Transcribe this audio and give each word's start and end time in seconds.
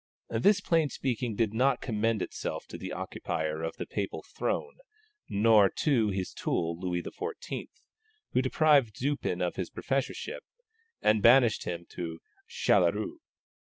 This 0.31 0.61
plain 0.61 0.89
speaking 0.89 1.35
did 1.35 1.53
not 1.53 1.79
commend 1.79 2.23
itself 2.23 2.65
to 2.69 2.77
the 2.79 2.91
occupier 2.91 3.61
of 3.61 3.75
the 3.77 3.85
Papal 3.85 4.23
throne, 4.35 4.77
nor 5.29 5.69
to 5.69 6.07
his 6.09 6.33
tool 6.33 6.75
Louis 6.75 7.03
XIV., 7.03 7.67
who 8.31 8.41
deprived 8.41 8.95
Dupin 8.99 9.43
of 9.43 9.57
his 9.57 9.69
professorship 9.69 10.41
and 11.03 11.21
banished 11.21 11.65
him 11.65 11.85
to 11.89 12.19
Châtelleraut. 12.49 13.17